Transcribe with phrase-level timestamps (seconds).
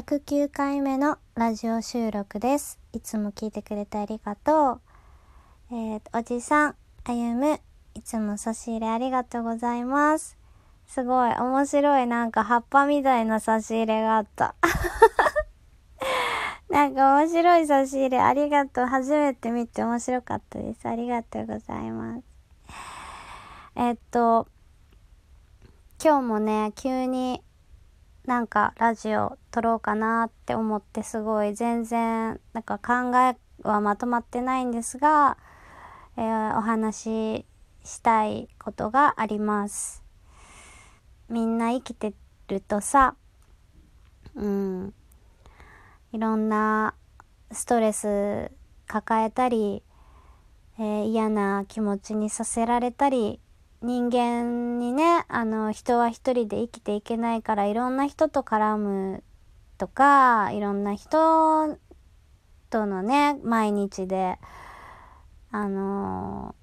[0.00, 2.78] 109回目のラジオ収録です。
[2.94, 4.80] いつも聞いてくれてありがとう。
[5.70, 7.60] えー、おじさん、あゆむ、
[7.92, 10.38] いつも差し入れありがとうございます。
[10.86, 14.54] すごい、面白い、なんか葉っぱみたいな差し入れがあった。
[16.70, 18.86] なんか面白い差し入れありがとう。
[18.86, 20.88] 初めて見て面白かったです。
[20.88, 22.22] ありがとうございます。
[23.76, 24.48] えっと、
[26.02, 27.42] 今日もね、急に
[28.26, 35.36] なんかラジオ撮ろうかなって思ってすごい全然なんか考えはまとまってないんですが、
[36.16, 37.46] えーお話し
[37.84, 40.02] したいことがあります。
[41.28, 42.12] みんな生きて
[42.48, 43.14] るとさ、
[44.34, 44.94] うん、
[46.12, 46.94] いろんな
[47.52, 48.50] ストレス
[48.86, 49.82] 抱えたり、
[50.78, 53.40] えー嫌な気持ちにさせられたり、
[53.82, 59.24] 人間にね、あの、人は一人で生きていけないから、いろんな人と絡む
[59.78, 61.78] とか、いろんな人
[62.68, 64.38] とのね、毎日で、
[65.52, 66.54] あの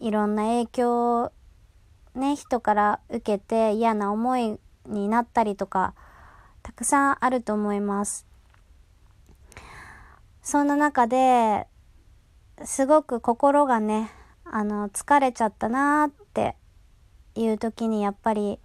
[0.00, 1.32] いろんな影響を
[2.14, 5.94] ね、人から受けて嫌な思いになったりとか、
[6.62, 8.26] たくさんあると思います。
[10.42, 11.66] そんな中で、
[12.64, 14.10] すごく心がね、
[14.44, 16.56] あの、疲れちゃったなーって
[17.34, 18.58] いう時にやっぱり、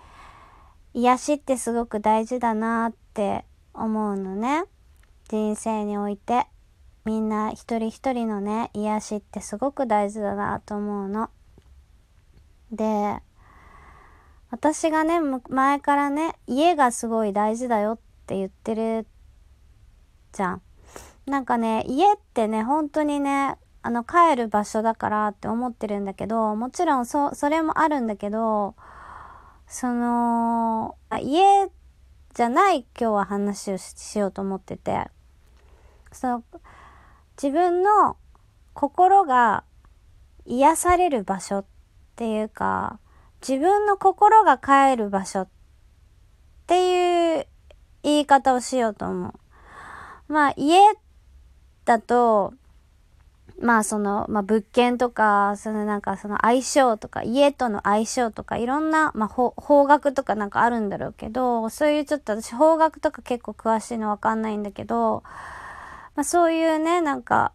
[0.94, 4.64] 癒しってすごく大事だなーって思うのね。
[5.30, 6.48] 人生において。
[7.06, 11.30] みんな一人一人のね、癒しってすごく大事だなと思うの。
[12.70, 13.22] で、
[14.50, 15.20] 私がね、
[15.50, 19.08] 前からね、家がすごい大事だよって言ってる
[20.34, 20.62] じゃん。
[21.26, 28.76] なんかね、家ってね、本当にね、あの、帰る場所だからって思ってるんだけど、もちろんそ、それもあるんだけど、
[29.68, 31.70] その、家
[32.34, 35.10] じゃない今日は話をししようと思ってて、
[36.12, 36.44] その、
[37.42, 38.18] 自分の
[38.74, 39.64] 心が
[40.46, 41.66] 癒される場所っ
[42.16, 43.00] ていうか、
[43.42, 45.48] 自分の心が帰る場所っ
[46.66, 47.48] ていう
[48.04, 49.34] 言い方をしようと思う。
[50.32, 50.80] まあ、家
[51.86, 52.54] だと、
[53.60, 65.24] まあその、まあ物件とか、そのなんかその相性とか、家との相性とか、いろんな、まあ法法学とかなんかあるんだろうけど、そういうちょっと私法学とか結構詳しいのわかんないんだけど、
[66.16, 67.54] まあそういうね、なんか、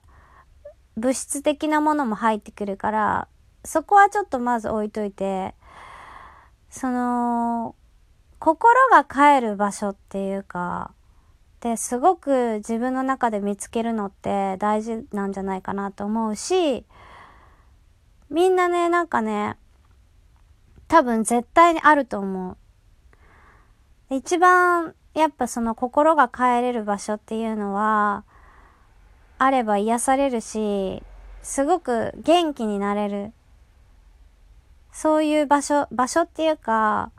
[0.96, 3.28] 物質的なものも入ってくるから、
[3.64, 5.54] そこはちょっとまず置いといて、
[6.68, 7.76] その、
[8.38, 10.92] 心が帰る場所っていうか、
[11.62, 16.84] ですごく自分の中で見つけるのって大事なんじゃないかなと思うし、
[18.30, 19.56] みんなね、なんかね、
[20.88, 22.56] 多分絶対にあると思う。
[24.14, 28.24] 一番やっぱその心が帰れる場所っていうのは、
[29.38, 31.00] あれば癒されるし、
[31.42, 33.32] すごく元気になれる。
[34.90, 37.12] そういう場所、場所っていうか、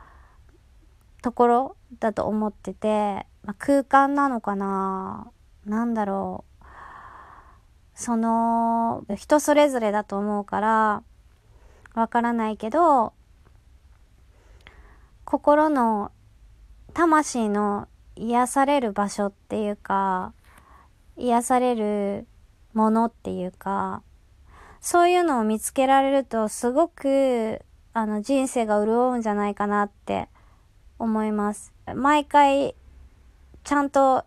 [1.22, 5.30] ところだと思ってて、まあ、空間なのかな？
[5.66, 6.64] なんだろう。
[7.94, 11.02] その、人それぞれだと思うから、
[11.94, 13.12] わからないけど、
[15.24, 16.10] 心の、
[16.92, 20.32] 魂の癒される場所っていうか、
[21.16, 22.26] 癒される
[22.72, 24.02] ものっていうか、
[24.80, 27.62] そういうのを見つけられるとすごく、
[27.92, 30.28] あの、人生が潤うんじゃないかなって
[30.98, 31.72] 思います。
[31.94, 32.74] 毎回、
[33.64, 34.24] ちゃんと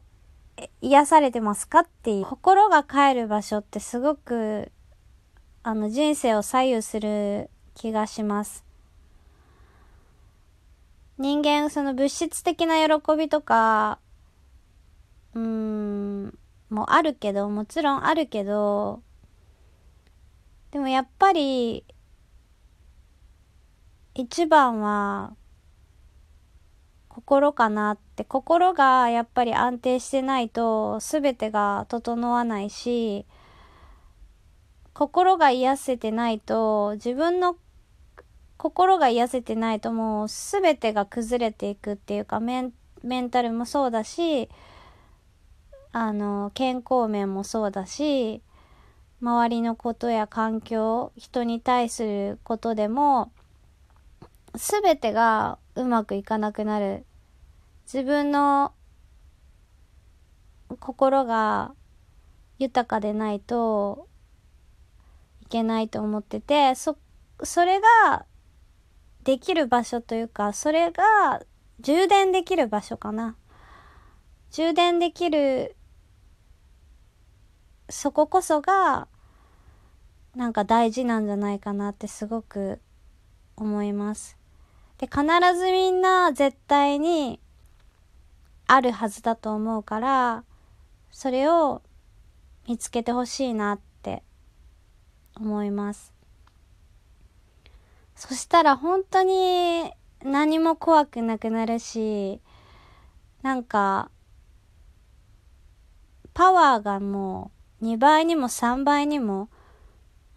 [0.81, 2.25] 癒されてますかっていう。
[2.25, 4.71] 心が帰る場所ってすごく、
[5.61, 8.65] あの、人生を左右する気がします。
[11.19, 13.99] 人間、その物質的な喜びとか、
[15.35, 16.37] うーん、
[16.71, 19.03] もあるけど、もちろんあるけど、
[20.71, 21.85] でもやっぱり、
[24.15, 25.35] 一番は、
[27.09, 33.27] 心かなって、で心がやっぱり安定してないと、すべてが整わないし、
[34.93, 37.55] 心が癒せてないと、自分の
[38.57, 42.73] 心が癒せてないともうすべてが崩れていくっていうか、メン
[43.03, 44.49] メンタルもそうだし、
[45.91, 48.41] あの、健康面もそうだし、
[49.21, 53.31] 周りのことや環境、人に対することでも、
[54.55, 57.05] すべてがうまくいかなくなる。
[57.91, 58.73] 自分の
[60.79, 61.73] 心が
[62.59, 64.09] 豊かでないと
[65.41, 66.97] いけないと思ってて、そ、
[67.43, 68.25] それが
[69.23, 71.41] できる場所というか、それが
[71.79, 73.37] 充電できる場所かな。
[74.51, 75.77] 充電できる、
[77.87, 79.07] そここそが、
[80.35, 82.81] なんか大事なんじゃないかなってすごく
[83.55, 84.37] 思います。
[84.97, 85.21] で、必
[85.57, 87.39] ずみんな絶対に
[88.67, 90.43] あるはずだと思うから、
[91.09, 91.81] それを
[92.67, 94.23] 見つけてほしいなって
[95.35, 96.13] 思います。
[98.15, 99.91] そしたら本当に
[100.23, 102.41] 何も怖くなくなるし、
[103.41, 104.11] なんか、
[106.33, 109.49] パワーがもう2倍にも3倍にも、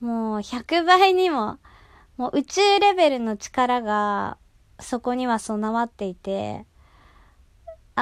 [0.00, 1.58] もう100倍にも、
[2.16, 4.36] もう宇宙レベルの力が
[4.78, 6.66] そこには備わっていて、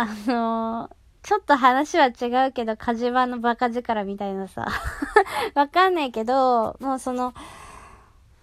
[0.00, 0.90] あの
[1.24, 4.68] ちょっと話は違うけど、火事場のバカ力みたいなさ。
[5.56, 7.34] わかんないけど、もうその、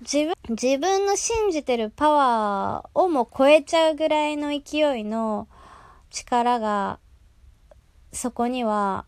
[0.02, 5.48] 自分、自分の信じてるパワーをも超えちゃうぐらいの勢いの
[6.10, 7.00] 力が、
[8.12, 9.06] そこには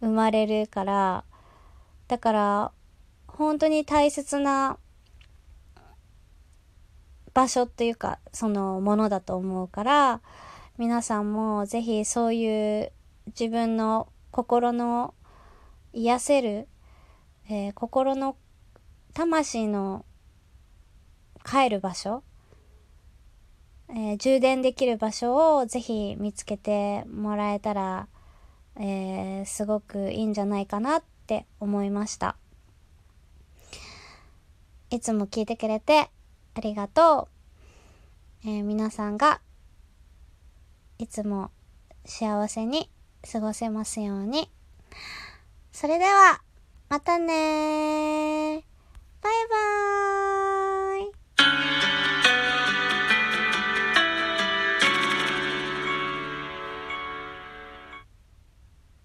[0.00, 1.24] 生まれるから、
[2.06, 2.72] だから、
[3.26, 4.76] 本当に大切な
[7.32, 10.20] 場所っていうか、そのものだと思うから、
[10.78, 12.92] 皆さんもぜひそういう
[13.26, 15.14] 自分の心の
[15.92, 16.68] 癒せる、
[17.50, 18.36] えー、心の
[19.12, 20.06] 魂の
[21.44, 22.22] 帰る場所、
[23.90, 28.08] えー、充電できる場所をぜひ見つけてもらえたら、
[28.76, 32.36] えー、すごくいいんじゃないかなって思いました。
[34.88, 36.10] いつも聞いてくれて
[36.54, 37.28] ありがと
[38.44, 38.48] う。
[38.48, 39.42] えー、皆さんが
[40.98, 41.50] いつも
[42.04, 42.90] 幸せに
[43.30, 44.50] 過ごせますように。
[45.72, 46.40] それでは、
[46.88, 48.64] またね
[49.22, 49.71] バイバーイ